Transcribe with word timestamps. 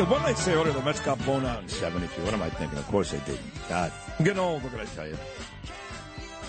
Yeah, 0.00 0.08
what 0.08 0.22
did 0.22 0.28
I 0.28 0.32
say 0.32 0.54
earlier? 0.54 0.72
The 0.72 0.80
Mets 0.80 1.00
got 1.00 1.22
blown 1.26 1.44
out 1.44 1.62
in 1.62 1.68
72. 1.68 2.22
What 2.22 2.32
am 2.32 2.40
I 2.40 2.48
thinking? 2.48 2.78
Of 2.78 2.86
course 2.88 3.10
they 3.10 3.18
didn't. 3.18 3.68
God. 3.68 3.92
I'm 4.18 4.24
getting 4.24 4.40
old, 4.40 4.62
what 4.62 4.72
can 4.72 4.80
I 4.80 4.86
tell 4.86 5.06
you? 5.06 5.18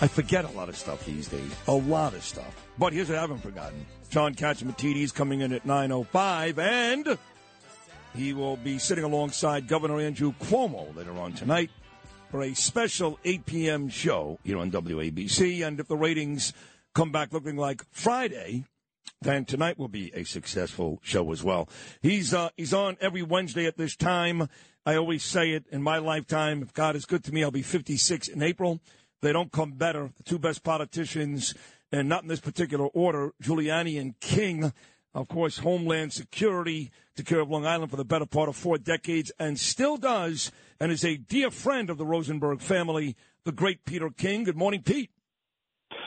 I 0.00 0.08
forget 0.08 0.46
a 0.46 0.50
lot 0.52 0.70
of 0.70 0.76
stuff 0.78 1.04
these 1.04 1.28
days. 1.28 1.54
A 1.68 1.72
lot 1.72 2.14
of 2.14 2.24
stuff. 2.24 2.66
But 2.78 2.94
here's 2.94 3.10
what 3.10 3.18
I 3.18 3.20
haven't 3.20 3.42
forgotten. 3.42 3.84
John 4.08 4.34
Catsimatidis 4.34 5.12
coming 5.12 5.42
in 5.42 5.52
at 5.52 5.66
9.05, 5.66 6.56
and 6.56 7.18
he 8.14 8.32
will 8.32 8.56
be 8.56 8.78
sitting 8.78 9.04
alongside 9.04 9.68
Governor 9.68 10.00
Andrew 10.00 10.32
Cuomo 10.40 10.96
later 10.96 11.12
on 11.18 11.34
tonight 11.34 11.68
for 12.30 12.40
a 12.40 12.54
special 12.54 13.18
8 13.22 13.44
p.m. 13.44 13.88
show 13.90 14.38
here 14.44 14.56
on 14.56 14.70
WABC. 14.70 15.62
And 15.66 15.78
if 15.78 15.88
the 15.88 15.96
ratings 15.98 16.54
come 16.94 17.12
back 17.12 17.34
looking 17.34 17.58
like 17.58 17.84
Friday, 17.90 18.64
then 19.22 19.44
tonight 19.44 19.78
will 19.78 19.88
be 19.88 20.10
a 20.14 20.24
successful 20.24 20.98
show 21.02 21.30
as 21.32 21.42
well. 21.42 21.68
He's 22.00 22.34
uh, 22.34 22.50
he's 22.56 22.74
on 22.74 22.96
every 23.00 23.22
Wednesday 23.22 23.66
at 23.66 23.76
this 23.76 23.96
time. 23.96 24.48
I 24.84 24.96
always 24.96 25.22
say 25.22 25.52
it 25.52 25.64
in 25.70 25.82
my 25.82 25.98
lifetime. 25.98 26.62
If 26.62 26.72
God 26.72 26.96
is 26.96 27.06
good 27.06 27.22
to 27.24 27.32
me, 27.32 27.44
I'll 27.44 27.50
be 27.50 27.62
56 27.62 28.28
in 28.28 28.42
April. 28.42 28.80
They 29.20 29.32
don't 29.32 29.52
come 29.52 29.72
better. 29.72 30.10
The 30.16 30.22
two 30.24 30.38
best 30.38 30.64
politicians, 30.64 31.54
and 31.92 32.08
not 32.08 32.22
in 32.22 32.28
this 32.28 32.40
particular 32.40 32.86
order, 32.86 33.32
Giuliani 33.42 34.00
and 34.00 34.18
King. 34.18 34.72
Of 35.14 35.28
course, 35.28 35.58
Homeland 35.58 36.12
Security 36.12 36.90
took 37.14 37.26
care 37.26 37.40
of 37.40 37.50
Long 37.50 37.66
Island 37.66 37.90
for 37.90 37.96
the 37.96 38.04
better 38.04 38.26
part 38.26 38.48
of 38.48 38.56
four 38.56 38.78
decades 38.78 39.30
and 39.38 39.58
still 39.58 39.98
does, 39.98 40.50
and 40.80 40.90
is 40.90 41.04
a 41.04 41.16
dear 41.16 41.50
friend 41.50 41.90
of 41.90 41.98
the 41.98 42.06
Rosenberg 42.06 42.60
family, 42.60 43.14
the 43.44 43.52
great 43.52 43.84
Peter 43.84 44.10
King. 44.10 44.44
Good 44.44 44.56
morning, 44.56 44.82
Pete. 44.82 45.10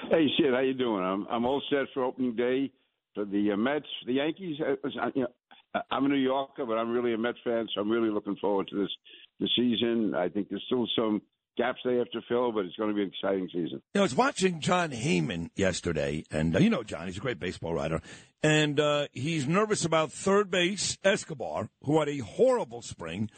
Hey, 0.10 0.28
Sid, 0.38 0.54
how 0.54 0.60
you 0.60 0.74
doing? 0.74 1.04
I'm 1.04 1.28
I'm 1.30 1.46
all 1.46 1.62
set 1.70 1.86
for 1.94 2.04
opening 2.04 2.36
day 2.36 2.72
for 3.16 3.26
the 3.26 3.52
uh, 3.52 3.58
Mets, 3.58 3.88
the 4.06 4.14
Yankees. 4.14 4.58
Uh, 4.62 4.88
uh, 4.88 5.10
you 5.16 5.22
know, 5.24 5.82
I'm 5.90 6.06
a 6.06 6.10
New 6.10 6.16
Yorker, 6.16 6.66
but 6.66 6.78
I'm 6.78 6.92
really 6.92 7.14
a 7.14 7.18
Mets 7.18 7.40
fan, 7.44 7.68
so 7.74 7.82
I'm 7.82 7.90
really 7.90 8.10
looking 8.10 8.36
forward 8.36 8.68
to 8.70 8.82
this 8.82 8.92
the 9.40 9.50
season. 9.56 10.14
I 10.16 10.30
think 10.30 10.50
there's 10.50 10.64
still 10.68 10.88
some 10.96 11.22
gaps 11.58 11.80
they 11.86 11.96
have 11.96 12.10
to 12.12 12.22
fill, 12.28 12.52
but 12.52 12.66
it's 12.66 12.76
going 12.76 12.90
to 12.90 12.96
be 12.96 13.02
an 13.02 13.12
exciting 13.14 13.48
season. 13.48 13.82
You 13.94 13.96
know, 13.96 14.02
I 14.02 14.04
was 14.04 14.16
watching 14.16 14.60
Jon 14.60 14.92
Heyman 14.92 15.50
yesterday, 15.56 16.24
and 16.32 16.56
uh, 16.56 16.60
you 16.60 16.70
know 16.70 16.84
John, 16.84 17.08
he's 17.08 17.18
a 17.18 17.22
great 17.22 17.40
baseball 17.40 17.74
writer, 17.74 18.02
and 18.44 18.80
uh, 18.80 19.08
he's 19.12 19.48
nervous 19.48 19.86
about 19.86 20.12
third 20.12 20.52
base 20.52 20.98
Escobar, 21.04 21.70
who 21.84 22.00
had 22.00 22.10
a 22.10 22.20
horrible 22.20 22.82
spring, 22.82 23.30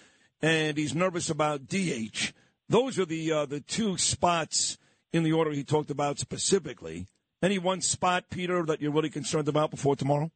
and 0.42 0.78
he's 0.78 0.96
nervous 0.96 1.30
about 1.30 1.68
DH. 1.68 2.34
Those 2.70 3.00
are 3.00 3.06
the 3.06 3.32
uh, 3.32 3.46
the 3.46 3.62
two 3.62 3.98
spots 3.98 4.78
in 5.14 5.24
the 5.24 5.34
order 5.34 5.52
he 5.52 5.64
talked 5.64 5.90
about 5.92 6.20
specifically. 6.20 7.08
Any 7.42 7.60
one 7.60 7.82
spot, 7.82 8.26
Peter, 8.32 8.64
that 8.66 8.82
you're 8.82 8.92
really 8.92 9.10
concerned 9.10 9.48
about 9.48 9.70
before 9.72 9.96
tomorrow? 9.96 10.32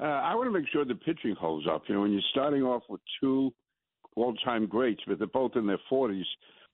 Uh, 0.00 0.04
I 0.06 0.34
want 0.34 0.48
to 0.48 0.52
make 0.58 0.68
sure 0.72 0.84
the 0.84 0.94
pitching 0.96 1.36
holds 1.38 1.66
up. 1.68 1.82
You 1.88 1.94
know, 1.94 2.00
when 2.02 2.12
you're 2.12 2.20
starting 2.32 2.62
off 2.62 2.82
with 2.88 3.00
two 3.20 3.52
all-time 4.16 4.66
greats, 4.66 5.00
but 5.06 5.18
they're 5.18 5.28
both 5.28 5.52
in 5.54 5.66
their 5.66 5.78
40s, 5.90 6.24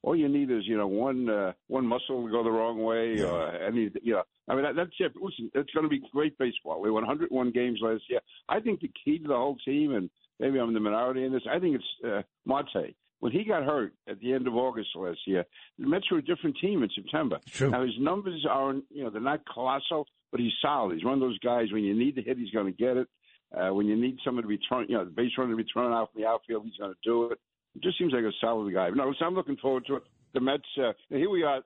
all 0.03 0.16
you 0.16 0.28
need 0.28 0.50
is 0.50 0.62
you 0.66 0.78
know 0.78 0.86
one 0.86 1.28
uh, 1.28 1.53
one 1.66 1.86
muscle 1.86 2.25
to 2.25 2.30
go 2.32 2.42
the 2.42 2.50
wrong 2.50 2.82
way, 2.82 3.16
Yeah. 3.19 3.25
or 3.26 3.48
any 3.56 3.91
you 4.03 4.14
know. 4.14 4.22
I 4.48 4.54
mean 4.54 4.62
that, 4.64 4.75
that's 4.75 4.91
it. 4.98 5.12
Listen, 5.20 5.50
it's 5.54 5.70
going 5.72 5.84
to 5.84 5.91
be 5.91 6.00
great 6.10 6.38
baseball. 6.38 6.80
We 6.80 6.91
won 6.91 7.03
101 7.06 7.50
games 7.50 7.80
last 7.82 8.03
year. 8.09 8.20
I 8.48 8.60
think 8.60 8.80
the 8.80 8.91
key 9.04 9.19
to 9.19 9.28
the 9.28 9.36
whole 9.36 9.56
team, 9.62 9.92
and 9.94 10.09
maybe 10.38 10.59
I'm 10.59 10.72
the 10.72 10.80
minority 10.80 11.25
in 11.25 11.32
this. 11.32 11.42
I 11.50 11.59
think 11.59 11.76
it's 11.76 11.84
uh, 12.09 12.22
Marte. 12.47 12.94
When 13.20 13.32
he 13.32 13.44
got 13.44 13.64
hurt 13.64 13.92
at 14.08 14.19
the 14.20 14.32
end 14.32 14.47
of 14.47 14.54
August 14.56 14.88
last 14.97 15.19
year, 15.26 15.44
the 15.78 15.86
Mets 15.86 16.10
were 16.10 16.19
a 16.19 16.22
different 16.22 16.56
team 16.60 16.82
in 16.82 16.88
September. 16.94 17.38
True. 17.47 17.70
Now 17.70 17.82
his 17.82 17.94
numbers 17.98 18.47
aren't, 18.48 18.84
you 18.91 19.04
know, 19.04 19.10
they're 19.10 19.20
not 19.20 19.41
colossal, 19.53 20.06
but 20.31 20.41
he's 20.41 20.53
solid. 20.62 20.94
He's 20.94 21.04
one 21.04 21.14
of 21.14 21.20
those 21.20 21.38
guys. 21.41 21.70
When 21.70 21.84
you 21.84 21.97
need 21.97 22.16
the 22.16 22.22
hit, 22.22 22.38
he's 22.38 22.50
going 22.50 22.66
to 22.66 22.72
get 22.72 22.97
it. 22.97 23.09
Uh, 23.54 23.75
when 23.75 23.86
you 23.86 23.97
need 23.97 24.16
someone 24.25 24.42
to 24.42 24.48
be 24.48 24.59
thrown, 24.66 24.86
you 24.88 24.97
know, 24.97 25.04
the 25.04 25.10
base 25.10 25.32
runner 25.36 25.50
to 25.50 25.56
be 25.56 25.69
thrown 25.70 25.92
out 25.92 26.12
from 26.12 26.22
the 26.22 26.28
outfield, 26.28 26.64
he's 26.64 26.76
going 26.76 26.92
to 26.92 26.98
do 27.04 27.30
it. 27.30 27.38
It 27.75 27.82
just 27.82 27.98
seems 27.98 28.12
like 28.12 28.25
a 28.25 28.32
solid 28.41 28.72
guy. 28.72 28.88
No, 28.91 29.12
so 29.19 29.25
I'm 29.25 29.34
looking 29.34 29.56
forward 29.56 29.84
to 29.86 29.97
it. 29.97 30.03
The 30.32 30.41
Mets. 30.41 30.62
Uh, 30.78 30.92
here 31.09 31.28
we 31.28 31.42
are. 31.42 31.60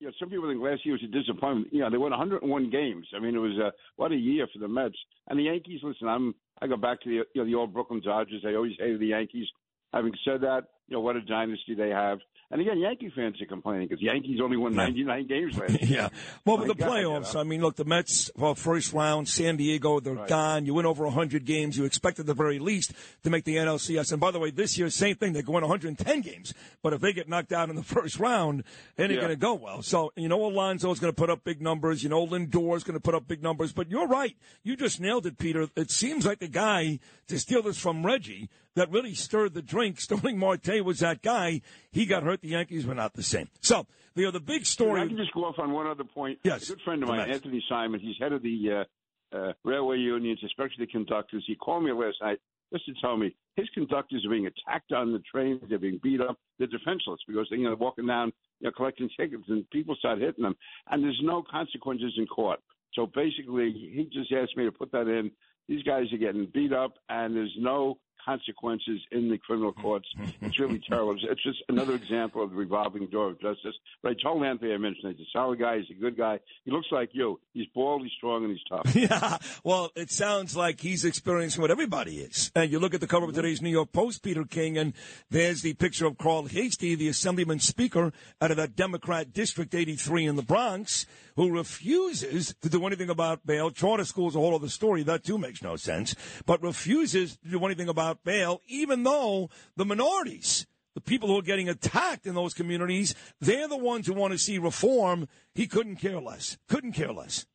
You 0.00 0.08
know, 0.08 0.12
some 0.18 0.30
people 0.30 0.48
think 0.48 0.60
last 0.60 0.84
year 0.84 0.94
was 0.94 1.04
a 1.04 1.06
disappointment. 1.06 1.72
You 1.72 1.80
know, 1.80 1.90
they 1.90 1.96
won 1.96 2.10
101 2.10 2.70
games. 2.70 3.06
I 3.14 3.20
mean, 3.20 3.36
it 3.36 3.38
was 3.38 3.56
uh, 3.64 3.70
what 3.96 4.10
a 4.10 4.16
year 4.16 4.48
for 4.52 4.58
the 4.58 4.68
Mets 4.68 4.96
and 5.28 5.38
the 5.38 5.44
Yankees. 5.44 5.80
Listen, 5.82 6.08
I'm 6.08 6.34
I 6.60 6.66
go 6.66 6.76
back 6.76 7.00
to 7.02 7.08
the 7.08 7.14
you 7.14 7.26
know 7.36 7.44
the 7.44 7.54
old 7.54 7.72
Brooklyn 7.72 8.02
Dodgers. 8.04 8.44
I 8.46 8.54
always 8.54 8.72
hated 8.78 9.00
the 9.00 9.06
Yankees. 9.06 9.46
Having 9.92 10.14
said 10.24 10.40
that, 10.40 10.64
you 10.88 10.96
know 10.96 11.00
what 11.00 11.16
a 11.16 11.20
dynasty 11.22 11.74
they 11.74 11.90
have. 11.90 12.18
And 12.50 12.60
again, 12.60 12.78
Yankee 12.80 13.10
fans 13.16 13.40
are 13.40 13.46
complaining 13.46 13.88
because 13.88 14.02
Yankees 14.02 14.38
only 14.42 14.58
won 14.58 14.74
99 14.74 15.26
games 15.26 15.56
last 15.56 15.70
year. 15.80 16.00
yeah. 16.02 16.08
Well, 16.44 16.58
with 16.58 16.68
My 16.68 16.74
the 16.74 16.80
God, 16.80 16.90
playoffs. 16.90 17.34
I 17.40 17.44
mean, 17.44 17.62
look, 17.62 17.76
the 17.76 17.86
Mets, 17.86 18.30
well, 18.36 18.54
first 18.54 18.92
round, 18.92 19.26
San 19.26 19.56
Diego, 19.56 20.00
they're 20.00 20.12
Right. 20.12 20.28
gone. 20.28 20.66
You 20.66 20.74
win 20.74 20.84
over 20.84 21.04
100 21.06 21.46
games. 21.46 21.78
You 21.78 21.86
expect 21.86 22.20
at 22.20 22.26
the 22.26 22.34
very 22.34 22.58
least 22.58 22.92
to 23.22 23.30
make 23.30 23.44
the 23.44 23.56
NLCS. 23.56 24.12
And 24.12 24.20
by 24.20 24.32
the 24.32 24.38
way, 24.38 24.50
this 24.50 24.76
year, 24.76 24.90
same 24.90 25.16
thing. 25.16 25.32
They're 25.32 25.40
going 25.42 25.62
110 25.62 26.20
games. 26.20 26.52
But 26.82 26.92
if 26.92 27.00
they 27.00 27.14
get 27.14 27.26
knocked 27.26 27.54
out 27.54 27.70
in 27.70 27.76
the 27.76 27.82
first 27.82 28.18
round, 28.18 28.64
it 28.98 29.04
ain't 29.04 29.12
Yeah. 29.12 29.16
going 29.20 29.30
to 29.30 29.36
go 29.36 29.54
well. 29.54 29.80
So, 29.80 30.12
you 30.14 30.28
know, 30.28 30.44
Alonso's 30.44 30.98
going 31.00 31.10
to 31.14 31.16
put 31.18 31.30
up 31.30 31.44
big 31.44 31.62
numbers. 31.62 32.02
You 32.02 32.10
know, 32.10 32.22
Lindor's 32.22 32.84
going 32.84 32.98
to 32.98 33.00
put 33.00 33.14
up 33.14 33.26
big 33.26 33.42
numbers. 33.42 33.72
But 33.72 33.88
you're 33.90 34.06
right. 34.08 34.36
You 34.62 34.76
just 34.76 35.00
nailed 35.00 35.24
it, 35.24 35.38
Peter. 35.38 35.68
It 35.74 35.90
seems 35.90 36.26
like 36.26 36.40
the 36.40 36.48
guy, 36.48 36.98
to 37.28 37.38
steal 37.38 37.62
this 37.62 37.78
from 37.78 38.04
Reggie, 38.04 38.50
that 38.74 38.90
really 38.90 39.14
stirred 39.14 39.54
the 39.54 39.62
drink. 39.62 40.00
Starling 40.00 40.38
Marte 40.38 40.84
was 40.84 41.00
that 41.00 41.22
guy. 41.22 41.60
He 41.90 42.06
got 42.06 42.22
hurt. 42.22 42.40
The 42.42 42.48
Yankees 42.48 42.86
were 42.86 42.94
not 42.94 43.14
the 43.14 43.22
same. 43.22 43.48
So, 43.60 43.86
the 44.14 44.26
other 44.26 44.40
big 44.40 44.66
story 44.66 45.00
I 45.00 45.06
can 45.06 45.16
just 45.16 45.32
go 45.32 45.44
off 45.44 45.58
on 45.58 45.72
one 45.72 45.86
other 45.86 46.04
point. 46.04 46.38
Yes. 46.44 46.64
A 46.64 46.74
good 46.74 46.82
friend 46.84 47.02
of 47.02 47.08
mine. 47.08 47.30
Anthony 47.30 47.64
Simon, 47.68 48.00
he's 48.00 48.16
head 48.20 48.32
of 48.32 48.42
the 48.42 48.84
uh, 49.32 49.36
uh, 49.36 49.52
railway 49.64 49.96
unions, 49.96 50.40
especially 50.44 50.84
the 50.84 50.86
conductors. 50.86 51.44
He 51.46 51.54
called 51.54 51.84
me 51.84 51.92
last 51.92 52.16
night 52.20 52.38
just 52.72 52.86
to 52.86 52.92
tell 53.00 53.16
me 53.16 53.34
his 53.56 53.68
conductors 53.74 54.24
are 54.24 54.30
being 54.30 54.46
attacked 54.46 54.92
on 54.92 55.12
the 55.12 55.22
trains. 55.30 55.60
They're 55.68 55.78
being 55.78 56.00
beat 56.02 56.20
up. 56.20 56.38
They're 56.58 56.66
defenseless 56.66 57.20
because 57.26 57.46
they, 57.50 57.58
you 57.58 57.64
know, 57.64 57.76
walking 57.78 58.06
down, 58.06 58.32
you 58.60 58.68
know, 58.68 58.72
collecting 58.72 59.10
tickets, 59.18 59.44
and 59.48 59.68
people 59.70 59.94
start 59.96 60.20
hitting 60.20 60.44
them, 60.44 60.56
and 60.90 61.02
there's 61.02 61.20
no 61.22 61.42
consequences 61.50 62.14
in 62.16 62.26
court. 62.26 62.60
So 62.94 63.06
basically, 63.06 63.72
he 63.72 64.08
just 64.12 64.32
asked 64.32 64.56
me 64.56 64.64
to 64.64 64.72
put 64.72 64.92
that 64.92 65.08
in. 65.08 65.30
These 65.68 65.82
guys 65.84 66.12
are 66.12 66.18
getting 66.18 66.48
beat 66.52 66.72
up, 66.72 66.94
and 67.08 67.34
there's 67.34 67.54
no 67.58 67.98
consequences 68.24 69.00
in 69.10 69.30
the 69.30 69.38
criminal 69.38 69.72
mm-hmm. 69.72 69.82
courts. 69.82 70.08
It's 70.40 70.58
really 70.58 70.80
terrible. 70.88 71.16
It's 71.16 71.42
just 71.42 71.58
another 71.68 71.94
example 71.94 72.42
of 72.42 72.50
the 72.50 72.56
revolving 72.56 73.06
door 73.06 73.30
of 73.30 73.40
justice. 73.40 73.74
But 74.02 74.12
I 74.12 74.14
told 74.22 74.44
Anthony 74.44 74.72
I 74.72 74.78
mentioned 74.78 75.12
it. 75.12 75.16
He's 75.18 75.26
a 75.26 75.38
solid 75.38 75.58
guy. 75.58 75.78
He's 75.78 75.96
a 75.96 76.00
good 76.00 76.16
guy. 76.16 76.40
He 76.64 76.70
looks 76.70 76.88
like 76.90 77.10
you. 77.12 77.40
He's 77.52 77.66
bald, 77.74 78.02
he's 78.02 78.12
strong, 78.16 78.44
and 78.44 78.52
he's 78.52 78.64
tough. 78.68 78.94
Yeah, 79.02 79.38
well, 79.64 79.90
it 79.96 80.12
sounds 80.12 80.54
like 80.54 80.80
he's 80.80 81.04
experiencing 81.04 81.60
what 81.60 81.72
everybody 81.72 82.18
is. 82.18 82.52
And 82.54 82.70
you 82.70 82.78
look 82.78 82.94
at 82.94 83.00
the 83.00 83.08
cover 83.08 83.26
of 83.26 83.34
today's 83.34 83.60
New 83.60 83.70
York 83.70 83.90
Post, 83.90 84.22
Peter 84.22 84.44
King, 84.44 84.78
and 84.78 84.92
there's 85.28 85.62
the 85.62 85.74
picture 85.74 86.06
of 86.06 86.18
Carl 86.18 86.46
Heastie, 86.46 86.94
the 86.94 87.08
Assemblyman 87.08 87.58
Speaker 87.58 88.12
out 88.40 88.52
of 88.52 88.58
that 88.58 88.76
Democrat 88.76 89.32
District 89.32 89.74
83 89.74 90.26
in 90.26 90.36
the 90.36 90.42
Bronx, 90.42 91.06
who 91.36 91.50
refuses 91.50 92.54
to 92.62 92.68
do 92.68 92.86
anything 92.86 93.10
about 93.10 93.44
bail. 93.46 93.70
Charter 93.70 94.04
schools, 94.04 94.36
a 94.36 94.38
whole 94.38 94.54
other 94.54 94.68
story. 94.68 95.02
That 95.02 95.24
too 95.24 95.38
makes 95.38 95.62
no 95.62 95.76
sense. 95.76 96.14
But 96.46 96.62
refuses 96.62 97.36
to 97.38 97.48
do 97.48 97.64
anything 97.64 97.88
about 97.88 98.11
bail, 98.14 98.60
even 98.66 99.02
though 99.02 99.50
the 99.76 99.84
minorities, 99.84 100.66
the 100.94 101.00
people 101.00 101.28
who 101.28 101.38
are 101.38 101.42
getting 101.42 101.68
attacked 101.68 102.26
in 102.26 102.34
those 102.34 102.54
communities, 102.54 103.14
they're 103.40 103.68
the 103.68 103.76
ones 103.76 104.06
who 104.06 104.12
want 104.12 104.32
to 104.32 104.38
see 104.38 104.58
reform. 104.58 105.28
He 105.54 105.66
couldn't 105.66 105.96
care 105.96 106.20
less. 106.20 106.58
Couldn't 106.68 106.92
care 106.92 107.12
less. 107.12 107.46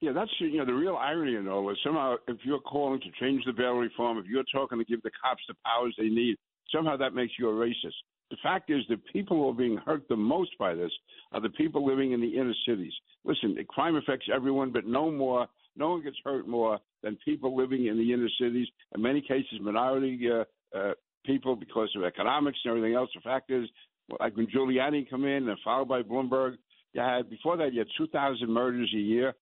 Yeah, 0.00 0.10
that's 0.12 0.32
you 0.40 0.58
know 0.58 0.66
the 0.66 0.74
real 0.74 0.96
irony 0.96 1.36
in 1.36 1.46
all 1.46 1.64
this. 1.68 1.78
Somehow, 1.84 2.16
if 2.26 2.38
you're 2.42 2.58
calling 2.58 3.00
to 3.00 3.10
change 3.20 3.44
the 3.46 3.52
bail 3.52 3.74
reform, 3.74 4.18
if 4.18 4.26
you're 4.26 4.42
talking 4.52 4.78
to 4.78 4.84
give 4.84 5.00
the 5.02 5.12
cops 5.22 5.42
the 5.46 5.54
powers 5.64 5.94
they 5.96 6.08
need, 6.08 6.36
somehow 6.74 6.96
that 6.96 7.14
makes 7.14 7.34
you 7.38 7.48
a 7.48 7.52
racist. 7.52 7.94
The 8.30 8.36
fact 8.42 8.70
is, 8.70 8.82
the 8.88 8.96
people 9.12 9.36
who 9.36 9.48
are 9.50 9.54
being 9.54 9.76
hurt 9.76 10.08
the 10.08 10.16
most 10.16 10.58
by 10.58 10.74
this 10.74 10.90
are 11.30 11.40
the 11.40 11.50
people 11.50 11.86
living 11.86 12.12
in 12.12 12.20
the 12.20 12.36
inner 12.36 12.54
cities. 12.66 12.92
Listen, 13.24 13.56
crime 13.68 13.94
affects 13.94 14.26
everyone, 14.34 14.72
but 14.72 14.86
no 14.86 15.10
more, 15.10 15.46
no 15.76 15.90
one 15.90 16.02
gets 16.02 16.16
hurt 16.24 16.46
more 16.46 16.78
than 17.02 17.16
people 17.24 17.56
living 17.56 17.86
in 17.86 17.98
the 17.98 18.12
inner 18.12 18.28
cities. 18.40 18.68
In 18.94 19.02
many 19.02 19.20
cases, 19.20 19.60
minority 19.60 20.28
uh, 20.30 20.44
uh, 20.76 20.92
people 21.24 21.56
because 21.56 21.90
of 21.96 22.04
economics 22.04 22.58
and 22.64 22.70
everything 22.70 22.94
else. 22.94 23.10
The 23.14 23.20
fact 23.20 23.50
is, 23.50 23.68
like 24.20 24.36
when 24.36 24.46
Giuliani 24.46 25.08
come 25.08 25.24
in 25.24 25.48
and 25.48 25.58
followed 25.64 25.88
by 25.88 26.02
Bloomberg, 26.02 26.56
you 26.92 27.00
had 27.00 27.30
before 27.30 27.56
that 27.56 27.72
you 27.72 27.80
had 27.80 27.88
2,000 27.96 28.48
murders 28.50 28.90
a 28.94 28.98
year. 28.98 29.34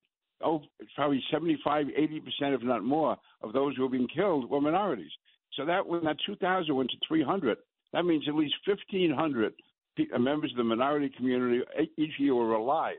Oh, 0.43 0.62
probably 0.94 1.23
75, 1.31 1.87
80 1.97 2.21
percent, 2.21 2.55
if 2.55 2.62
not 2.62 2.82
more, 2.82 3.17
of 3.43 3.53
those 3.53 3.77
who 3.77 3.82
were 3.82 3.88
being 3.88 4.09
killed 4.15 4.49
were 4.49 4.61
minorities. 4.61 5.11
So 5.55 5.67
that 5.67 5.87
when 5.87 6.05
that 6.05 6.17
2,000 6.25 6.75
went 6.75 6.91
to 6.91 6.97
300, 7.06 7.59
that 7.93 8.05
means 8.05 8.25
at 8.29 8.35
least 8.35 8.55
1,500 8.67 9.53
uh, 10.15 10.19
members 10.19 10.53
of 10.53 10.56
the 10.56 10.65
minority 10.65 11.11
community 11.15 11.62
each 11.99 12.12
year 12.19 12.35
were 12.35 12.53
alive 12.53 12.94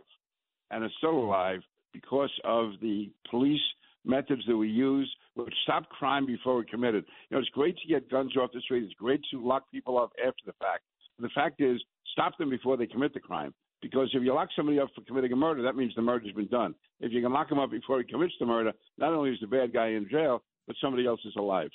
and 0.69 0.83
are 0.83 0.91
still 0.97 1.17
alive 1.17 1.61
because 1.93 2.31
of 2.43 2.71
the 2.81 3.11
police 3.29 3.61
methods 4.05 4.41
that 4.47 4.57
we 4.57 4.67
use, 4.67 5.13
which 5.35 5.53
stop 5.63 5.87
crime 5.89 6.25
before 6.25 6.61
it's 6.61 6.71
committed. 6.71 7.05
You 7.29 7.37
know, 7.37 7.41
it's 7.41 7.49
great 7.49 7.77
to 7.77 7.87
get 7.87 8.09
guns 8.09 8.35
off 8.35 8.51
the 8.53 8.61
street. 8.61 8.83
It's 8.83 8.93
great 8.93 9.21
to 9.31 9.45
lock 9.45 9.69
people 9.71 9.99
up 9.99 10.11
after 10.19 10.43
the 10.45 10.53
fact. 10.53 10.83
The 11.19 11.29
fact 11.35 11.61
is, 11.61 11.81
stop 12.11 12.37
them 12.37 12.49
before 12.49 12.77
they 12.77 12.87
commit 12.87 13.13
the 13.13 13.19
crime. 13.19 13.53
Because 13.81 14.09
if 14.13 14.23
you 14.23 14.33
lock 14.33 14.49
somebody 14.55 14.79
up 14.79 14.89
for 14.95 15.01
committing 15.01 15.31
a 15.31 15.35
murder, 15.35 15.63
that 15.63 15.75
means 15.75 15.93
the 15.95 16.01
murder's 16.01 16.33
been 16.33 16.47
done. 16.47 16.75
If 16.99 17.11
you 17.11 17.21
can 17.21 17.31
lock 17.31 17.51
him 17.51 17.59
up 17.59 17.71
before 17.71 17.99
he 17.99 18.05
commits 18.05 18.33
the 18.39 18.45
murder, 18.45 18.73
not 18.97 19.13
only 19.13 19.31
is 19.31 19.39
the 19.41 19.47
bad 19.47 19.73
guy 19.73 19.87
in 19.89 20.07
jail, 20.09 20.43
but 20.67 20.75
somebody 20.81 21.07
else 21.07 21.19
is 21.25 21.33
alive. 21.35 21.69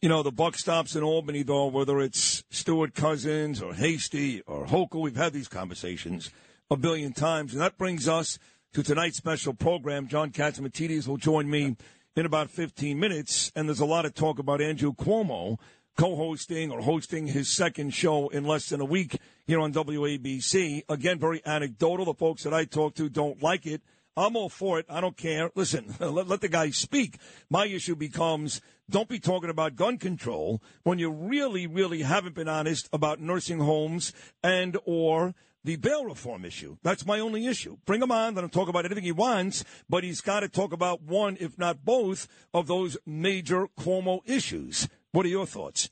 You 0.00 0.08
know, 0.08 0.22
the 0.22 0.30
buck 0.30 0.56
stops 0.56 0.94
in 0.94 1.02
Albany, 1.02 1.42
though, 1.42 1.66
whether 1.66 1.98
it's 1.98 2.44
Stewart-Cousins 2.50 3.60
or 3.60 3.74
Heastie 3.74 4.42
or 4.46 4.66
Hochul. 4.66 5.00
We've 5.00 5.16
had 5.16 5.32
these 5.32 5.48
conversations 5.48 6.30
a 6.70 6.76
billion 6.76 7.12
times. 7.12 7.52
And 7.52 7.60
that 7.60 7.76
brings 7.76 8.06
us 8.06 8.38
to 8.72 8.82
tonight's 8.82 9.16
special 9.16 9.54
program. 9.54 10.08
John 10.08 10.30
Catsimatidis 10.30 11.06
will 11.08 11.16
join 11.16 11.48
me 11.48 11.76
in 12.16 12.26
about 12.26 12.50
15 12.50 12.98
minutes. 12.98 13.52
And 13.54 13.68
there's 13.68 13.80
a 13.80 13.86
lot 13.86 14.04
of 14.04 14.14
talk 14.14 14.38
about 14.38 14.60
Andrew 14.60 14.92
Cuomo 14.92 15.58
co 15.96 16.14
hosting 16.14 16.70
or 16.70 16.80
hosting 16.80 17.26
his 17.26 17.48
second 17.48 17.92
show 17.92 18.28
in 18.28 18.44
less 18.44 18.68
than 18.68 18.80
a 18.80 18.84
week 18.84 19.18
here 19.46 19.60
on 19.60 19.72
WABC. 19.72 20.82
Again, 20.88 21.18
very 21.18 21.42
anecdotal. 21.44 22.06
The 22.06 22.14
folks 22.14 22.44
that 22.44 22.54
I 22.54 22.64
talk 22.64 22.94
to 22.96 23.08
don't 23.08 23.42
like 23.42 23.66
it. 23.66 23.82
I'm 24.16 24.36
all 24.36 24.48
for 24.48 24.78
it. 24.80 24.86
I 24.88 25.00
don't 25.00 25.16
care. 25.16 25.50
Listen, 25.54 25.94
let, 26.00 26.28
let 26.28 26.40
the 26.40 26.48
guy 26.48 26.70
speak. 26.70 27.18
My 27.50 27.66
issue 27.66 27.94
becomes 27.96 28.60
don't 28.90 29.08
be 29.08 29.18
talking 29.18 29.50
about 29.50 29.76
gun 29.76 29.98
control 29.98 30.62
when 30.82 30.98
you 30.98 31.10
really, 31.10 31.66
really 31.66 32.02
haven't 32.02 32.34
been 32.34 32.48
honest 32.48 32.88
about 32.92 33.20
nursing 33.20 33.60
homes 33.60 34.12
and 34.42 34.76
or 34.84 35.34
the 35.68 35.76
bail 35.76 36.06
reform 36.06 36.46
issue. 36.46 36.78
That's 36.82 37.04
my 37.04 37.20
only 37.20 37.46
issue. 37.46 37.76
Bring 37.84 38.00
him 38.00 38.10
on, 38.10 38.34
let 38.34 38.42
him 38.42 38.48
talk 38.48 38.70
about 38.70 38.86
anything 38.86 39.04
he 39.04 39.12
wants, 39.12 39.66
but 39.86 40.02
he's 40.02 40.22
got 40.22 40.40
to 40.40 40.48
talk 40.48 40.72
about 40.72 41.02
one, 41.02 41.36
if 41.40 41.58
not 41.58 41.84
both, 41.84 42.26
of 42.54 42.66
those 42.66 42.96
major 43.04 43.68
Cuomo 43.78 44.20
issues. 44.24 44.88
What 45.12 45.26
are 45.26 45.28
your 45.28 45.44
thoughts? 45.44 45.90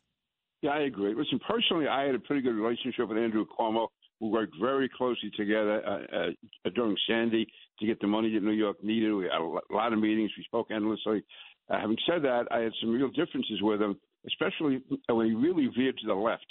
Yeah, 0.62 0.70
I 0.70 0.84
agree. 0.84 1.14
Listen, 1.14 1.38
personally, 1.46 1.88
I 1.88 2.06
had 2.06 2.14
a 2.14 2.18
pretty 2.18 2.40
good 2.40 2.54
relationship 2.54 3.06
with 3.06 3.18
Andrew 3.18 3.44
Cuomo. 3.44 3.88
We 4.18 4.30
worked 4.30 4.54
very 4.58 4.88
closely 4.88 5.30
together 5.36 5.82
uh, 5.86 6.30
uh, 6.64 6.70
during 6.74 6.96
Sandy 7.06 7.46
to 7.78 7.86
get 7.86 8.00
the 8.00 8.06
money 8.06 8.32
that 8.32 8.42
New 8.42 8.52
York 8.52 8.82
needed. 8.82 9.12
We 9.12 9.24
had 9.24 9.42
a 9.42 9.74
lot 9.74 9.92
of 9.92 9.98
meetings. 9.98 10.30
We 10.38 10.44
spoke 10.44 10.68
endlessly. 10.70 11.22
Uh, 11.68 11.78
having 11.78 11.98
said 12.08 12.22
that, 12.22 12.44
I 12.50 12.60
had 12.60 12.72
some 12.80 12.92
real 12.92 13.08
differences 13.08 13.60
with 13.60 13.82
him, 13.82 14.00
especially 14.26 14.80
when 15.10 15.26
he 15.26 15.34
really 15.34 15.68
veered 15.76 15.98
to 15.98 16.06
the 16.06 16.14
left 16.14 16.46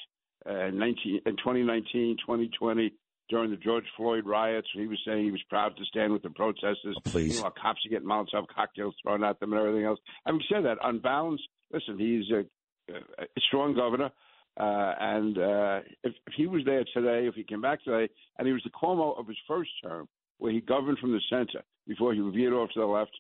uh, 0.47 0.65
in, 0.65 0.77
19, 0.77 1.21
in 1.25 1.37
2019, 1.37 2.17
2020, 2.21 2.93
during 3.29 3.49
the 3.51 3.57
George 3.57 3.85
Floyd 3.97 4.25
riots. 4.25 4.67
He 4.73 4.87
was 4.87 4.99
saying 5.05 5.25
he 5.25 5.31
was 5.31 5.43
proud 5.49 5.75
to 5.77 5.85
stand 5.85 6.13
with 6.13 6.23
the 6.23 6.29
protesters. 6.29 6.97
please. 7.03 7.33
Meanwhile, 7.35 7.55
cops 7.61 7.85
are 7.85 7.89
getting 7.89 8.07
Molotov 8.07 8.47
cocktails 8.53 8.95
thrown 9.01 9.23
at 9.23 9.39
them 9.39 9.53
and 9.53 9.61
everything 9.61 9.85
else. 9.85 9.99
Having 10.25 10.41
said 10.51 10.65
that, 10.65 10.77
on 10.81 10.99
balance, 10.99 11.41
listen, 11.73 11.97
he's 11.97 12.25
a, 12.31 12.93
a 12.93 13.25
strong 13.47 13.75
governor. 13.75 14.11
Uh, 14.57 14.93
and 14.99 15.37
uh, 15.37 15.79
if, 16.03 16.13
if 16.27 16.33
he 16.37 16.47
was 16.47 16.61
there 16.65 16.85
today, 16.93 17.27
if 17.27 17.35
he 17.35 17.43
came 17.43 17.61
back 17.61 17.83
today, 17.83 18.11
and 18.37 18.47
he 18.47 18.53
was 18.53 18.63
the 18.63 18.69
Cuomo 18.69 19.19
of 19.19 19.27
his 19.27 19.37
first 19.47 19.71
term, 19.83 20.07
where 20.37 20.51
he 20.51 20.61
governed 20.61 20.99
from 20.99 21.11
the 21.11 21.21
center 21.29 21.63
before 21.87 22.13
he 22.13 22.21
veered 22.21 22.53
off 22.53 22.69
to 22.73 22.79
the 22.79 22.85
left. 22.85 23.11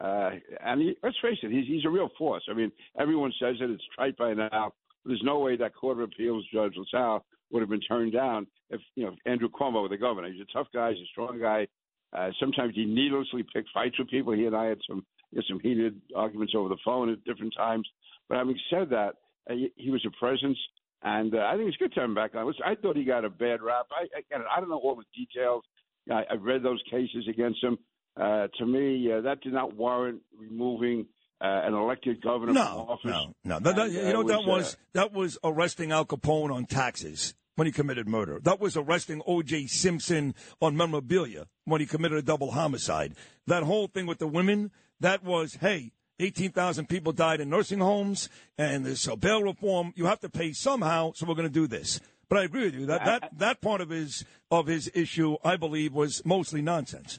Uh, 0.00 0.30
and 0.64 0.80
he, 0.80 0.96
let's 1.02 1.16
face 1.22 1.38
it, 1.42 1.50
he's, 1.50 1.66
he's 1.66 1.84
a 1.84 1.90
real 1.90 2.10
force. 2.18 2.44
I 2.50 2.54
mean, 2.54 2.70
everyone 2.98 3.32
says 3.40 3.56
it; 3.60 3.70
it's 3.70 3.84
trite 3.94 4.16
by 4.16 4.34
now. 4.34 4.72
There's 5.04 5.22
no 5.22 5.38
way 5.38 5.56
that 5.56 5.74
Court 5.74 5.98
of 5.98 6.04
Appeals 6.04 6.44
Judge 6.52 6.74
LaSalle 6.76 7.24
would 7.50 7.60
have 7.60 7.70
been 7.70 7.80
turned 7.80 8.12
down 8.12 8.46
if 8.70 8.80
you 8.94 9.04
know 9.04 9.12
if 9.12 9.18
Andrew 9.26 9.48
Cuomo 9.48 9.82
were 9.82 9.88
the 9.88 9.96
governor. 9.96 10.30
He's 10.30 10.42
a 10.42 10.52
tough 10.52 10.68
guy. 10.74 10.92
He's 10.92 11.02
a 11.02 11.12
strong 11.12 11.40
guy. 11.40 11.66
Uh, 12.12 12.30
sometimes 12.38 12.74
he 12.74 12.84
needlessly 12.84 13.44
picked 13.52 13.70
fights 13.74 13.98
with 13.98 14.08
people. 14.08 14.32
He 14.32 14.46
and 14.46 14.56
I 14.56 14.66
had 14.66 14.78
some 14.88 15.04
know, 15.34 15.42
some 15.48 15.60
heated 15.60 16.00
arguments 16.14 16.54
over 16.56 16.68
the 16.68 16.78
phone 16.84 17.10
at 17.10 17.24
different 17.24 17.54
times. 17.56 17.88
But 18.28 18.38
having 18.38 18.58
said 18.70 18.90
that, 18.90 19.14
uh, 19.50 19.54
he, 19.54 19.70
he 19.76 19.90
was 19.90 20.04
a 20.06 20.18
presence, 20.18 20.58
and 21.02 21.34
uh, 21.34 21.38
I 21.38 21.56
think 21.56 21.68
it's 21.68 21.76
good 21.76 21.92
to 21.94 22.00
have 22.00 22.08
him 22.08 22.14
back 22.14 22.34
on. 22.34 22.52
I 22.64 22.74
thought 22.74 22.96
he 22.96 23.04
got 23.04 23.24
a 23.24 23.30
bad 23.30 23.62
rap. 23.62 23.86
I 23.90 24.06
I, 24.34 24.56
I 24.56 24.60
don't 24.60 24.70
know 24.70 24.78
all 24.78 24.96
the 24.96 25.04
details. 25.14 25.64
I, 26.10 26.24
I've 26.30 26.42
read 26.42 26.62
those 26.62 26.82
cases 26.90 27.26
against 27.28 27.62
him. 27.62 27.78
Uh, 28.16 28.46
to 28.58 28.66
me, 28.66 29.10
uh, 29.12 29.20
that 29.22 29.40
did 29.40 29.52
not 29.52 29.74
warrant 29.74 30.20
removing 30.38 31.06
uh, 31.40 31.46
an 31.64 31.74
elected 31.74 32.20
governor 32.22 32.52
No, 32.52 32.86
office. 32.88 33.10
no, 33.10 33.34
no. 33.44 33.58
That, 33.58 33.76
that- 33.76 33.86
And, 33.86 33.94
you 33.94 34.00
uh, 34.00 34.12
know 34.12 34.18
what 34.18 34.26
that 34.28 34.38
was, 34.38 34.46
was 34.46 34.76
that 34.92 35.12
was 35.12 35.38
arresting 35.44 35.92
Al 35.92 36.04
Capone 36.06 36.52
on 36.52 36.66
taxes 36.66 37.34
when 37.56 37.66
he 37.66 37.72
committed 37.72 38.08
murder. 38.08 38.40
That 38.42 38.60
was 38.60 38.76
arresting 38.76 39.22
O.J. 39.26 39.66
Simpson 39.66 40.34
on 40.60 40.76
memorabilia 40.76 41.46
when 41.64 41.80
he 41.80 41.86
committed 41.86 42.18
a 42.18 42.22
double 42.22 42.52
homicide. 42.52 43.14
That 43.46 43.62
whole 43.62 43.86
thing 43.88 44.06
with 44.06 44.18
the 44.18 44.26
women, 44.28 44.70
that 45.00 45.22
was 45.24 45.54
hey. 45.56 45.92
18,000 46.20 46.88
people 46.88 47.10
died 47.12 47.40
in 47.40 47.50
nursing 47.50 47.80
homes, 47.80 48.28
and 48.56 48.86
there's 48.86 49.08
a 49.08 49.16
bail 49.16 49.42
reform. 49.42 49.92
You 49.96 50.06
have 50.06 50.20
to 50.20 50.28
pay 50.28 50.52
somehow, 50.52 51.10
so 51.12 51.26
we're 51.26 51.34
going 51.34 51.48
to 51.48 51.52
do 51.52 51.66
this. 51.66 52.00
But 52.28 52.38
I 52.38 52.44
agree 52.44 52.66
with 52.66 52.74
you 52.76 52.86
that 52.86 53.04
that, 53.04 53.36
that 53.38 53.60
part 53.60 53.80
of 53.80 53.90
his 53.90 54.24
of 54.48 54.68
his 54.68 54.88
issue, 54.94 55.36
I 55.44 55.56
believe, 55.56 55.92
was 55.92 56.24
mostly 56.24 56.62
nonsense. 56.62 57.18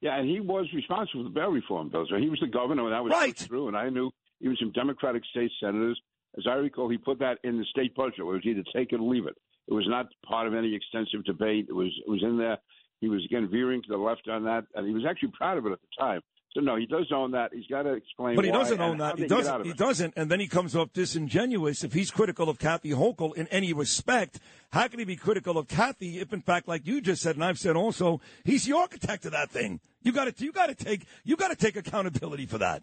Yeah, 0.00 0.16
and 0.16 0.28
he 0.28 0.40
was 0.40 0.66
responsible 0.74 1.24
for 1.24 1.28
the 1.28 1.34
bail 1.34 1.50
reform 1.50 1.88
bill. 1.88 2.06
So 2.08 2.16
he 2.16 2.28
was 2.30 2.38
the 2.40 2.46
governor 2.46 2.84
when 2.84 2.92
that 2.92 3.02
was 3.02 3.12
Right. 3.12 3.36
put 3.36 3.46
through, 3.46 3.68
and 3.68 3.76
I 3.76 3.88
knew 3.88 4.10
even 4.40 4.56
some 4.56 4.70
Democratic 4.72 5.24
state 5.26 5.50
senators. 5.60 6.00
As 6.36 6.46
I 6.46 6.54
recall, 6.54 6.88
he 6.88 6.98
put 6.98 7.18
that 7.18 7.38
in 7.42 7.58
the 7.58 7.64
state 7.64 7.94
budget. 7.94 8.20
It 8.20 8.22
was 8.24 8.42
either 8.44 8.62
take 8.72 8.92
it 8.92 8.96
or 9.00 9.08
leave 9.08 9.26
it. 9.26 9.34
It 9.66 9.74
was 9.74 9.86
not 9.88 10.06
part 10.24 10.46
of 10.46 10.54
any 10.54 10.74
extensive 10.74 11.24
debate. 11.24 11.66
It 11.68 11.74
was 11.74 11.88
it 12.06 12.08
was 12.08 12.22
in 12.22 12.38
there. 12.38 12.58
He 13.00 13.08
was 13.08 13.24
again 13.24 13.48
veering 13.50 13.82
to 13.82 13.88
the 13.88 13.96
left 13.98 14.28
on 14.28 14.44
that, 14.44 14.64
and 14.74 14.86
he 14.86 14.92
was 14.92 15.04
actually 15.04 15.32
proud 15.36 15.58
of 15.58 15.66
it 15.66 15.72
at 15.72 15.80
the 15.80 15.88
time. 15.98 16.20
So 16.58 16.64
no, 16.64 16.74
he 16.74 16.86
does 16.86 17.06
own 17.14 17.30
that. 17.32 17.52
He's 17.54 17.68
got 17.68 17.82
to 17.82 17.92
explain. 17.92 18.34
But 18.34 18.44
he 18.44 18.50
doesn't 18.50 18.80
own 18.80 18.98
that. 18.98 19.16
He 19.16 19.22
they 19.22 19.28
get 19.28 19.46
out 19.46 19.58
doesn't. 19.58 19.64
He 19.66 19.72
doesn't. 19.74 20.14
And 20.16 20.28
then 20.28 20.40
he 20.40 20.48
comes 20.48 20.74
off 20.74 20.92
disingenuous. 20.92 21.84
If 21.84 21.92
he's 21.92 22.10
critical 22.10 22.48
of 22.48 22.58
Kathy 22.58 22.90
Hochul 22.90 23.36
in 23.36 23.46
any 23.48 23.72
respect, 23.72 24.40
how 24.72 24.88
can 24.88 24.98
he 24.98 25.04
be 25.04 25.14
critical 25.14 25.56
of 25.56 25.68
Kathy 25.68 26.18
if, 26.18 26.32
in 26.32 26.42
fact, 26.42 26.66
like 26.66 26.84
you 26.84 27.00
just 27.00 27.22
said, 27.22 27.36
and 27.36 27.44
I've 27.44 27.60
said 27.60 27.76
also, 27.76 28.20
he's 28.42 28.64
the 28.64 28.76
architect 28.76 29.24
of 29.24 29.30
that 29.32 29.50
thing? 29.50 29.78
You 30.02 30.10
got 30.10 30.36
to. 30.36 30.44
You 30.44 30.50
got 30.50 30.66
to 30.66 30.74
take. 30.74 31.06
You 31.22 31.36
got 31.36 31.48
to 31.48 31.56
take 31.56 31.76
accountability 31.76 32.46
for 32.46 32.58
that. 32.58 32.82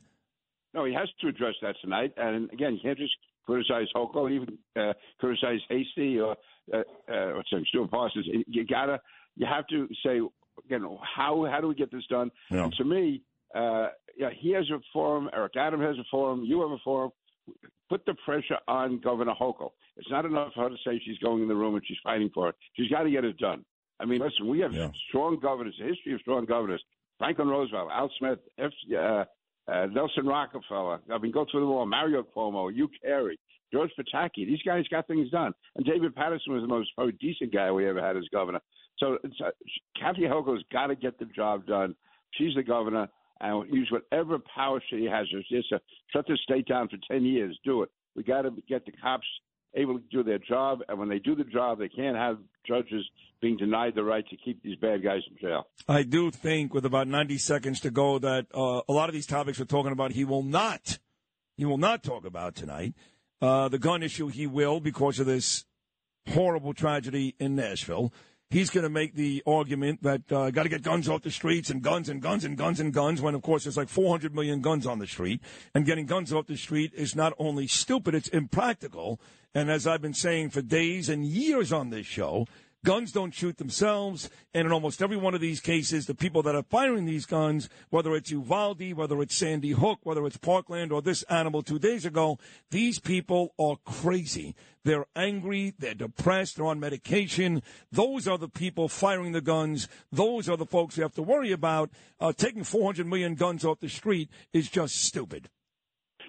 No, 0.74 0.86
he 0.86 0.94
has 0.94 1.10
to 1.20 1.27
address 1.27 1.55
that 1.62 1.75
tonight. 1.82 2.13
And 2.15 2.50
again, 2.51 2.75
you 2.75 2.79
can't 2.82 2.98
just 2.98 3.13
criticize 3.46 3.88
Hochul, 3.94 4.32
even 4.32 4.58
uh, 4.77 4.94
criticize 5.20 5.60
Heastie 5.70 6.17
or 6.17 6.38
uh, 6.74 6.77
uh, 6.77 7.32
what's 7.36 7.50
his 7.50 7.58
name, 7.58 7.65
Stuart 7.67 7.91
Parsons. 7.91 8.25
You 8.48 8.65
gotta, 8.65 9.01
you 9.36 9.46
have 9.46 9.67
to 9.67 9.89
say 10.01 10.22
again, 10.65 10.88
how 11.01 11.46
how 11.51 11.60
do 11.60 11.67
we 11.67 11.75
get 11.75 11.91
this 11.91 12.05
done? 12.10 12.32
Yeah. 12.50 12.63
And 12.63 12.74
to 12.77 12.86
me, 12.86 13.22
uh, 13.56 13.88
yeah, 14.18 14.30
he 14.38 14.52
has 14.52 14.70
a 14.70 14.80
forum. 14.94 15.30
Eric 15.34 15.54
Adam 15.58 15.82
has 15.82 15.98
a 15.98 16.04
forum. 16.12 16.44
You 16.44 16.62
have 16.62 16.72
a 16.72 16.78
forum. 16.84 17.12
Put 17.90 18.06
the 18.06 18.16
pressure 18.26 18.58
on 18.68 19.00
Governor 19.00 19.34
Hochul. 19.40 19.72
It's 19.98 20.10
not 20.10 20.26
enough 20.26 20.54
for 20.56 20.64
her 20.64 20.70
to 20.70 20.76
say 20.86 21.00
she's 21.06 21.18
going 21.20 21.42
in 21.44 21.48
the 21.48 21.56
room 21.56 21.76
and 21.76 21.84
she's 21.86 21.98
fighting 22.04 22.32
for 22.34 22.50
it. 22.50 22.56
She's 22.74 22.90
got 22.90 23.04
to 23.04 23.12
get 23.12 23.24
it 23.24 23.38
done. 23.38 23.64
I 24.00 24.06
mean, 24.06 24.20
listen, 24.20 24.48
we 24.48 24.60
have 24.60 24.74
Yeah. 24.74 24.90
strong 25.08 25.38
governors, 25.40 25.80
a 25.80 25.84
history 25.84 26.14
of 26.14 26.22
strong 26.22 26.46
governors. 26.46 26.84
Franklin 27.20 27.48
Roosevelt, 27.48 27.90
Al 27.92 28.10
Smith, 28.18 28.40
F, 28.58 28.72
uh, 28.94 29.24
uh, 29.72 29.86
Nelson 29.92 30.26
Rockefeller. 30.26 31.00
I 31.10 31.18
mean, 31.20 31.32
go 31.32 31.46
through 31.50 31.62
them 31.62 31.70
all. 31.72 31.86
Mario 31.86 32.24
Cuomo, 32.24 32.74
Hugh 32.74 32.90
Carey, 33.02 33.40
George 33.72 33.92
Pataki. 33.98 34.46
These 34.46 34.62
guys 34.64 34.86
got 34.90 35.08
things 35.08 35.30
done. 35.30 35.54
And 35.76 35.86
David 35.86 36.14
Paterson 36.16 36.54
was 36.54 36.62
the 36.64 36.68
most 36.68 36.90
probably 36.96 37.14
decent 37.14 37.54
guy 37.54 37.72
we 37.72 37.88
ever 37.88 38.02
had 38.02 38.18
as 38.18 38.28
governor. 38.34 38.60
So 38.98 39.18
it's, 39.24 39.40
uh, 39.40 39.52
Kathy 40.00 40.24
Hochul's 40.24 40.64
got 40.74 40.88
to 40.88 40.96
get 40.96 41.18
the 41.20 41.26
job 41.26 41.66
done. 41.66 41.96
She's 42.32 42.56
the 42.56 42.64
governor, 42.64 43.08
and 43.42 43.72
use 43.74 43.92
whatever 43.92 44.39
power 44.56 44.82
she 44.89 45.06
has. 45.06 45.27
Just 45.50 45.72
uh, 45.74 45.80
shut 46.12 46.25
the 46.27 46.38
state 46.44 46.68
down 46.68 46.88
for 46.89 46.98
ten 47.10 47.24
years. 47.25 47.58
Do 47.63 47.84
it. 47.84 47.89
We 48.15 48.24
got 48.24 48.44
to 48.44 48.51
get 48.68 48.86
the 48.86 48.92
cops 48.94 49.25
able 49.77 50.00
to 50.00 50.06
do 50.10 50.24
their 50.24 50.39
job, 50.39 50.80
and 50.88 50.98
when 50.98 51.10
they 51.10 51.20
do 51.20 51.36
the 51.36 51.44
job, 51.44 51.80
they 51.80 51.89
can't 51.89 52.15
have 52.15 52.38
judges 52.65 53.06
being 53.42 53.58
denied 53.58 53.94
the 53.94 54.04
right 54.04 54.25
to 54.30 54.38
keep 54.38 54.63
these 54.63 54.77
bad 54.77 55.04
guys 55.04 55.20
in 55.30 55.38
jail. 55.38 55.68
I 55.88 56.04
do 56.04 56.32
think, 56.32 56.74
with 56.74 56.86
about 56.86 57.10
90 57.10 57.38
seconds 57.38 57.82
to 57.82 57.92
go, 57.92 58.18
that 58.20 58.48
uh, 58.56 58.82
a 58.88 58.94
lot 58.94 59.10
of 59.10 59.13
these 59.13 59.27
topics 59.27 59.60
we're 59.60 59.65
talking 59.65 59.92
about, 59.92 60.13
he 60.13 60.24
will 60.24 60.44
not, 60.44 60.98
he 61.58 61.65
will 61.65 61.77
not 61.77 62.04
talk 62.04 62.25
about 62.25 62.56
tonight. 62.56 62.94
uh, 63.42 63.68
the 63.68 63.77
gun 63.77 64.01
issue, 64.01 64.27
he 64.30 64.48
will 64.48 64.80
because 64.80 65.20
of 65.20 65.25
this 65.25 65.65
horrible 66.30 66.74
tragedy 66.74 67.36
in 67.38 67.56
Nashville. 67.56 68.13
He's 68.50 68.70
going 68.70 68.84
to 68.84 68.90
make 68.90 69.16
the 69.16 69.42
argument 69.48 70.04
that 70.04 70.32
uh, 70.32 70.52
got 70.52 70.64
to 70.64 70.70
get 70.70 70.84
guns 70.84 71.10
off 71.10 71.24
the 71.24 71.32
streets 71.32 71.72
and 71.72 71.82
guns 71.82 72.10
and 72.10 72.22
guns 72.22 72.46
and 72.46 72.56
guns 72.56 72.80
and 72.80 72.94
guns. 72.94 73.22
When 73.22 73.34
of 73.34 73.42
course 73.42 73.64
there's 73.64 73.78
like 73.78 73.90
400 73.90 74.36
million 74.36 74.62
guns 74.62 74.86
on 74.86 75.00
the 75.00 75.08
street, 75.08 75.42
and 75.74 75.86
getting 75.86 76.06
guns 76.06 76.32
off 76.32 76.46
the 76.46 76.56
street 76.56 76.94
is 76.94 77.16
not 77.16 77.34
only 77.40 77.68
stupid, 77.68 78.14
it's 78.14 78.30
impractical. 78.30 79.20
And 79.56 79.72
as 79.72 79.88
I've 79.88 80.02
been 80.02 80.14
saying 80.14 80.52
for 80.52 80.62
days 80.62 81.10
and 81.10 81.25
years 81.25 81.72
on 81.74 81.90
this 81.90 82.06
show, 82.06 82.46
guns 82.86 83.12
don't 83.12 83.34
shoot 83.34 83.58
themselves. 83.58 84.30
And 84.54 84.68
in 84.68 84.72
almost 84.72 85.01
every 85.01 85.18
one 85.18 85.34
of 85.34 85.42
these 85.42 85.60
cases, 85.60 86.06
the 86.06 86.15
people 86.15 86.42
that 86.44 86.56
are 86.56 86.63
firing 86.63 87.06
these 87.06 87.25
guns, 87.25 87.68
whether 87.89 88.15
it's 88.15 88.32
Uvalde, 88.32 88.94
whether 88.94 89.22
it's 89.22 89.36
Sandy 89.36 89.72
Hook, 89.72 90.00
whether 90.04 90.25
it's 90.25 90.38
Parkland 90.38 90.94
or 90.94 91.01
this 91.01 91.24
animal 91.24 91.63
two 91.63 91.80
days 91.80 92.06
ago, 92.06 92.39
these 92.72 93.00
people 93.00 93.54
are 93.60 93.75
crazy. 93.84 94.56
They're 94.86 95.08
angry. 95.15 95.74
They're 95.77 95.96
depressed. 95.96 96.56
They're 96.56 96.68
on 96.68 96.80
medication. 96.80 97.63
Those 97.92 98.27
are 98.27 98.38
the 98.38 98.48
people 98.48 98.88
firing 98.88 99.32
the 99.32 99.42
guns. 99.42 99.89
Those 100.12 100.48
are 100.48 100.58
the 100.58 100.65
folks 100.65 100.96
you 100.96 101.04
have 101.04 101.15
to 101.15 101.24
worry 101.24 101.51
about. 101.51 101.89
Uh, 102.20 102.32
taking 102.32 102.63
400 102.63 103.06
million 103.08 103.34
guns 103.36 103.65
off 103.65 103.80
the 103.80 103.89
street 103.89 104.30
is 104.54 104.70
just 104.70 104.96
stupid. 105.04 105.50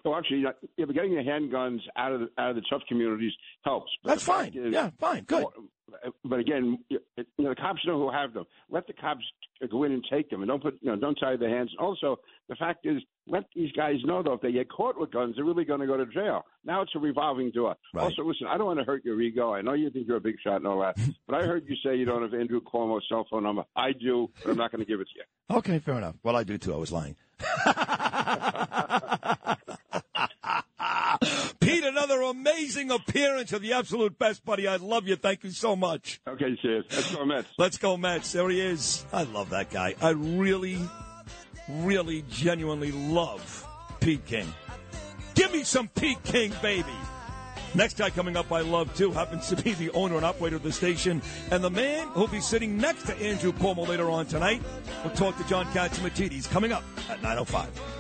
No, 0.07 0.17
actually, 0.17 0.45
uh, 0.47 0.53
yeah, 0.77 0.85
but 0.85 0.95
getting 0.95 1.17
the 1.17 1.23
handguns 1.23 1.81
out 1.97 2.13
of 2.13 2.21
the, 2.21 2.29
out 2.39 2.51
of 2.51 2.57
the 2.57 2.63
tough 2.71 2.83
communities 2.89 3.33
helps. 3.65 3.91
But 4.05 4.11
That's 4.11 4.23
fine. 4.23 4.53
is- 4.55 4.73
Yeah, 4.73 4.91
fine. 5.01 5.25
Good. 5.25 5.45
Uh, 6.05 6.11
but 6.25 6.39
again, 6.41 6.79
you 6.89 6.99
know, 7.39 7.49
the 7.51 7.55
cops 7.57 7.81
know 7.87 7.97
who 7.99 8.11
have 8.13 8.33
them. 8.33 8.45
Let 8.71 8.87
the 8.87 8.93
cops 8.93 9.25
go 9.71 9.83
in 9.85 9.91
and 9.93 10.05
take 10.11 10.29
them, 10.31 10.43
and 10.43 10.49
don't 10.49 10.61
put, 10.63 10.75
you 10.81 10.91
know, 10.91 10.97
don't 10.97 11.15
tie 11.17 11.37
their 11.37 11.49
hands. 11.49 11.71
Also, 11.81 12.19
the 12.49 12.55
fact 12.57 12.87
is, 12.87 13.01
let 13.29 13.45
these 13.55 13.71
guys 13.73 13.97
know 14.05 14.21
though 14.23 14.35
if 14.35 14.41
they 14.41 14.51
get 14.53 14.69
caught 14.69 14.99
with 14.99 15.11
guns, 15.13 15.35
they're 15.37 15.45
really 15.45 15.65
going 15.65 15.81
to 15.81 15.87
go 15.87 15.97
to 15.97 16.07
jail. 16.07 16.45
Now 16.65 16.83
it's 16.83 16.93
a 16.95 16.99
revolving 17.01 17.51
door. 17.53 17.75
Right. 17.95 18.03
Also, 18.05 18.23
listen, 18.25 18.47
I 18.49 18.57
don't 18.59 18.67
want 18.67 18.79
to 18.81 18.85
hurt 18.85 19.05
your 19.05 19.21
ego. 19.21 19.53
I 19.55 19.63
know 19.63 19.73
you 19.75 19.91
think 19.91 20.07
you're 20.09 20.17
a 20.19 20.21
big 20.21 20.37
shot 20.43 20.57
and 20.57 20.67
all 20.69 20.81
that, 20.81 20.97
but 21.27 21.37
I 21.37 21.43
heard 21.47 21.65
you 21.69 21.75
say 21.85 21.97
you 21.97 22.05
don't 22.05 22.23
have 22.23 22.35
Andrew 22.35 22.61
Cuomo's 22.61 23.05
cell 23.09 23.27
phone 23.31 23.43
number. 23.45 23.65
I 23.75 23.91
do, 23.93 24.29
but 24.45 24.51
I'm 24.53 24.57
not 24.59 24.71
going 24.73 24.85
to 24.85 24.91
give 24.91 25.01
it 25.01 25.09
to 25.09 25.15
you. 25.19 25.25
Okay, 25.59 25.79
fair 25.81 25.95
enough. 25.97 26.15
Well, 26.23 26.37
I 26.37 26.45
do 26.45 26.59
too. 26.59 26.75
I 26.75 26.77
was 26.77 26.93
lying. 26.93 27.17
Pete, 31.61 31.85
another 31.85 32.23
amazing 32.67 32.91
appearance 32.91 33.53
of 33.53 33.63
the 33.63 33.73
absolute 33.73 34.19
best, 34.19 34.45
buddy. 34.45 34.67
I 34.67 34.75
love 34.75 35.07
you. 35.07 35.15
Thank 35.15 35.45
you 35.45 35.53
so 35.53 35.77
much. 35.77 36.21
Okay, 36.27 36.59
cheers. 36.61 36.85
Let's 36.91 37.15
go 37.15 37.25
Mets. 37.25 37.49
Let's 37.59 37.79
go, 37.79 37.97
Mets. 37.97 38.33
There 38.33 38.49
he 38.49 38.61
is. 38.61 39.07
I 39.13 39.23
love 39.23 39.51
that 39.51 39.71
guy. 39.71 39.95
I 40.03 40.11
really, 40.11 40.77
really, 41.69 42.25
genuinely 42.29 42.91
love 42.91 43.65
Pete 44.01 44.27
King. 44.27 44.53
Give 45.37 45.53
me 45.53 45.63
some 45.63 45.87
Pete 45.87 46.21
King, 46.25 46.53
baby. 46.61 46.91
Next 47.77 47.99
guy 47.99 48.11
coming 48.11 48.37
up, 48.37 48.51
I 48.51 48.63
love 48.63 48.93
too, 48.97 49.13
happens 49.13 49.49
to 49.49 49.57
be 49.57 49.75
the 49.75 49.91
owner 49.91 50.17
and 50.17 50.25
operator 50.25 50.57
of 50.57 50.65
the 50.65 50.73
station, 50.73 51.23
and 51.53 51.63
the 51.63 51.71
man 51.71 52.09
who'll 52.09 52.27
be 52.27 52.41
sitting 52.41 52.79
next 52.79 53.07
to 53.07 53.17
Andrew 53.19 53.53
Cuomo 53.53 53.87
later 53.87 54.11
on 54.11 54.27
tonight. 54.27 54.61
We'll 55.05 55.15
talk 55.15 55.37
to 55.39 55.45
John 55.45 55.67
Catsimatidis 55.67 56.51
coming 56.51 56.73
up 56.73 56.83
at 57.09 57.21
9.05. 57.21 57.96